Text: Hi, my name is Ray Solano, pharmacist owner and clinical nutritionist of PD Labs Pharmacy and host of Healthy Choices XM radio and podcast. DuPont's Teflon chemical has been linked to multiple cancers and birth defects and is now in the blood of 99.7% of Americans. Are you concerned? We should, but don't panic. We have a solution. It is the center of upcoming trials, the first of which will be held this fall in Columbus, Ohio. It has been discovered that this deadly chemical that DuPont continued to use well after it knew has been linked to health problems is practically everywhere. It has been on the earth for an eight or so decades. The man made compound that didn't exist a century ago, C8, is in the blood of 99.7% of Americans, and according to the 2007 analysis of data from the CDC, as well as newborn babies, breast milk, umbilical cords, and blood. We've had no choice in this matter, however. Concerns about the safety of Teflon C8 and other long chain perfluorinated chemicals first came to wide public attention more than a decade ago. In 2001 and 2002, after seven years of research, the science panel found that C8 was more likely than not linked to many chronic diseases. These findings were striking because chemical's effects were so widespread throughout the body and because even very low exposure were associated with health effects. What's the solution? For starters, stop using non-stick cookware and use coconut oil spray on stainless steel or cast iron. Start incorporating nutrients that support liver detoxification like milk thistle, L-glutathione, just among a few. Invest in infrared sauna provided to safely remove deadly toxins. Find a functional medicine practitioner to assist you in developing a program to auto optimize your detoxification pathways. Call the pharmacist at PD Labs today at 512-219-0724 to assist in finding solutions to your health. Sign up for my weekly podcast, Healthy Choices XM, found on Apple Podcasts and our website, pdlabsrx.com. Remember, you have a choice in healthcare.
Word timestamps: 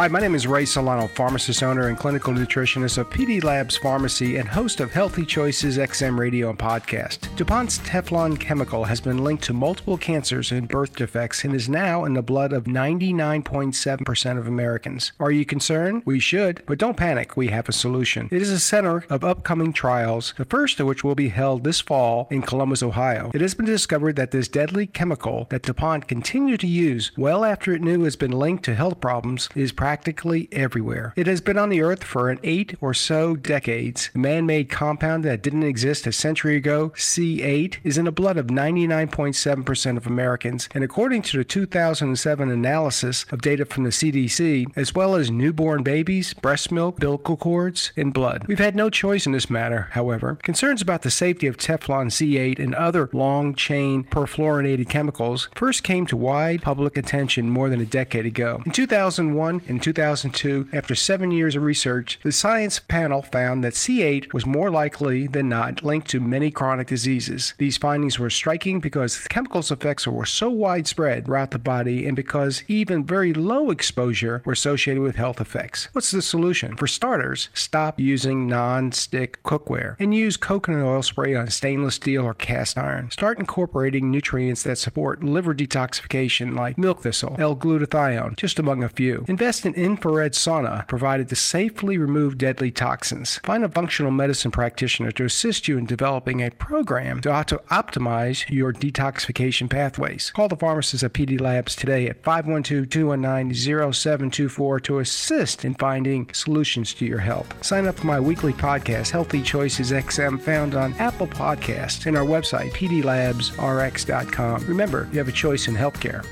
Hi, 0.00 0.08
my 0.08 0.18
name 0.18 0.34
is 0.34 0.46
Ray 0.46 0.64
Solano, 0.64 1.08
pharmacist 1.08 1.62
owner 1.62 1.88
and 1.88 1.98
clinical 1.98 2.32
nutritionist 2.32 2.96
of 2.96 3.10
PD 3.10 3.44
Labs 3.44 3.76
Pharmacy 3.76 4.36
and 4.36 4.48
host 4.48 4.80
of 4.80 4.90
Healthy 4.90 5.26
Choices 5.26 5.76
XM 5.76 6.18
radio 6.18 6.48
and 6.48 6.58
podcast. 6.58 7.28
DuPont's 7.36 7.80
Teflon 7.80 8.40
chemical 8.40 8.84
has 8.84 8.98
been 8.98 9.22
linked 9.22 9.44
to 9.44 9.52
multiple 9.52 9.98
cancers 9.98 10.52
and 10.52 10.66
birth 10.66 10.96
defects 10.96 11.44
and 11.44 11.54
is 11.54 11.68
now 11.68 12.06
in 12.06 12.14
the 12.14 12.22
blood 12.22 12.54
of 12.54 12.64
99.7% 12.64 14.38
of 14.38 14.46
Americans. 14.46 15.12
Are 15.20 15.30
you 15.30 15.44
concerned? 15.44 16.02
We 16.06 16.18
should, 16.18 16.62
but 16.64 16.78
don't 16.78 16.96
panic. 16.96 17.36
We 17.36 17.48
have 17.48 17.68
a 17.68 17.72
solution. 17.74 18.30
It 18.32 18.40
is 18.40 18.50
the 18.50 18.58
center 18.58 19.04
of 19.10 19.22
upcoming 19.22 19.74
trials, 19.74 20.32
the 20.38 20.46
first 20.46 20.80
of 20.80 20.86
which 20.86 21.04
will 21.04 21.14
be 21.14 21.28
held 21.28 21.62
this 21.62 21.82
fall 21.82 22.26
in 22.30 22.40
Columbus, 22.40 22.82
Ohio. 22.82 23.32
It 23.34 23.42
has 23.42 23.52
been 23.52 23.66
discovered 23.66 24.16
that 24.16 24.30
this 24.30 24.48
deadly 24.48 24.86
chemical 24.86 25.46
that 25.50 25.60
DuPont 25.60 26.08
continued 26.08 26.60
to 26.60 26.66
use 26.66 27.12
well 27.18 27.44
after 27.44 27.74
it 27.74 27.82
knew 27.82 28.04
has 28.04 28.16
been 28.16 28.32
linked 28.32 28.64
to 28.64 28.74
health 28.74 28.98
problems 28.98 29.50
is 29.54 29.72
practically 29.72 29.89
everywhere. 30.52 31.12
It 31.16 31.26
has 31.26 31.40
been 31.40 31.58
on 31.58 31.68
the 31.68 31.82
earth 31.82 32.04
for 32.04 32.30
an 32.30 32.38
eight 32.42 32.76
or 32.80 32.94
so 32.94 33.36
decades. 33.36 34.10
The 34.12 34.18
man 34.18 34.46
made 34.46 34.70
compound 34.70 35.24
that 35.24 35.42
didn't 35.42 35.64
exist 35.64 36.06
a 36.06 36.12
century 36.12 36.56
ago, 36.56 36.90
C8, 36.90 37.78
is 37.82 37.98
in 37.98 38.04
the 38.04 38.12
blood 38.12 38.36
of 38.36 38.46
99.7% 38.46 39.96
of 39.96 40.06
Americans, 40.06 40.68
and 40.74 40.84
according 40.84 41.22
to 41.22 41.38
the 41.38 41.44
2007 41.44 42.50
analysis 42.50 43.26
of 43.30 43.42
data 43.42 43.64
from 43.64 43.84
the 43.84 43.90
CDC, 43.90 44.66
as 44.76 44.94
well 44.94 45.14
as 45.14 45.30
newborn 45.30 45.82
babies, 45.82 46.34
breast 46.34 46.70
milk, 46.70 47.00
umbilical 47.00 47.36
cords, 47.36 47.92
and 47.96 48.12
blood. 48.12 48.44
We've 48.46 48.58
had 48.58 48.76
no 48.76 48.90
choice 48.90 49.24
in 49.24 49.32
this 49.32 49.48
matter, 49.48 49.88
however. 49.92 50.38
Concerns 50.42 50.82
about 50.82 51.02
the 51.02 51.10
safety 51.10 51.46
of 51.46 51.56
Teflon 51.56 52.10
C8 52.10 52.58
and 52.58 52.74
other 52.74 53.08
long 53.12 53.54
chain 53.54 54.04
perfluorinated 54.04 54.88
chemicals 54.88 55.48
first 55.54 55.82
came 55.82 56.06
to 56.06 56.16
wide 56.16 56.62
public 56.62 56.96
attention 56.96 57.48
more 57.48 57.68
than 57.68 57.80
a 57.80 57.86
decade 57.86 58.26
ago. 58.26 58.62
In 58.66 58.72
2001 58.72 59.62
and 59.80 59.84
2002, 59.96 60.68
after 60.74 60.94
seven 60.94 61.30
years 61.30 61.56
of 61.56 61.62
research, 61.62 62.20
the 62.22 62.32
science 62.32 62.78
panel 62.80 63.22
found 63.22 63.64
that 63.64 63.72
C8 63.72 64.34
was 64.34 64.44
more 64.44 64.70
likely 64.70 65.26
than 65.26 65.48
not 65.48 65.82
linked 65.82 66.10
to 66.10 66.20
many 66.20 66.50
chronic 66.50 66.88
diseases. 66.88 67.54
These 67.56 67.78
findings 67.78 68.18
were 68.18 68.28
striking 68.28 68.80
because 68.80 69.26
chemical's 69.28 69.70
effects 69.70 70.06
were 70.06 70.26
so 70.26 70.50
widespread 70.50 71.24
throughout 71.24 71.52
the 71.52 71.58
body 71.58 72.06
and 72.06 72.14
because 72.14 72.62
even 72.68 73.06
very 73.06 73.32
low 73.32 73.70
exposure 73.70 74.42
were 74.44 74.52
associated 74.52 75.02
with 75.02 75.16
health 75.16 75.40
effects. 75.40 75.88
What's 75.92 76.10
the 76.10 76.20
solution? 76.20 76.76
For 76.76 76.86
starters, 76.86 77.48
stop 77.54 77.98
using 77.98 78.46
non-stick 78.46 79.42
cookware 79.44 79.96
and 79.98 80.14
use 80.14 80.36
coconut 80.36 80.84
oil 80.84 81.02
spray 81.02 81.34
on 81.34 81.48
stainless 81.48 81.94
steel 81.94 82.26
or 82.26 82.34
cast 82.34 82.76
iron. 82.76 83.10
Start 83.12 83.38
incorporating 83.38 84.10
nutrients 84.10 84.62
that 84.64 84.76
support 84.76 85.24
liver 85.24 85.54
detoxification 85.54 86.54
like 86.54 86.76
milk 86.76 87.00
thistle, 87.00 87.34
L-glutathione, 87.38 88.36
just 88.36 88.58
among 88.58 88.84
a 88.84 88.90
few. 88.90 89.24
Invest 89.26 89.64
in 89.64 89.69
infrared 89.74 90.32
sauna 90.32 90.88
provided 90.88 91.28
to 91.28 91.36
safely 91.36 91.98
remove 91.98 92.38
deadly 92.38 92.70
toxins. 92.70 93.38
Find 93.44 93.62
a 93.64 93.68
functional 93.68 94.10
medicine 94.10 94.50
practitioner 94.50 95.12
to 95.12 95.24
assist 95.24 95.68
you 95.68 95.78
in 95.78 95.86
developing 95.86 96.42
a 96.42 96.50
program 96.50 97.20
to 97.22 97.32
auto 97.32 97.58
optimize 97.70 98.44
your 98.48 98.72
detoxification 98.72 99.70
pathways. 99.70 100.32
Call 100.34 100.48
the 100.48 100.56
pharmacist 100.56 101.04
at 101.04 101.12
PD 101.12 101.40
Labs 101.40 101.76
today 101.76 102.08
at 102.08 102.22
512-219-0724 102.22 104.82
to 104.82 104.98
assist 104.98 105.64
in 105.64 105.74
finding 105.74 106.28
solutions 106.32 106.92
to 106.94 107.06
your 107.06 107.18
health. 107.18 107.52
Sign 107.64 107.86
up 107.86 107.98
for 107.98 108.06
my 108.06 108.20
weekly 108.20 108.52
podcast, 108.52 109.10
Healthy 109.10 109.42
Choices 109.42 109.92
XM, 109.92 110.40
found 110.40 110.74
on 110.74 110.94
Apple 110.94 111.26
Podcasts 111.26 112.06
and 112.06 112.16
our 112.16 112.24
website, 112.24 112.72
pdlabsrx.com. 112.72 114.66
Remember, 114.66 115.08
you 115.12 115.18
have 115.18 115.28
a 115.28 115.32
choice 115.32 115.68
in 115.68 115.74
healthcare. 115.74 116.24